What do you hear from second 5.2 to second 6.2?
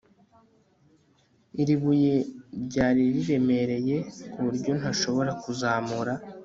kuzamura